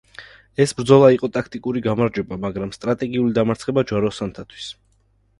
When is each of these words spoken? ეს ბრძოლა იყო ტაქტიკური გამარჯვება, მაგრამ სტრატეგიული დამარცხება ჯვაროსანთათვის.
ეს 0.63 0.71
ბრძოლა 0.77 1.09
იყო 1.15 1.27
ტაქტიკური 1.35 1.83
გამარჯვება, 1.87 2.37
მაგრამ 2.45 2.71
სტრატეგიული 2.77 3.35
დამარცხება 3.39 3.83
ჯვაროსანთათვის. 3.93 4.71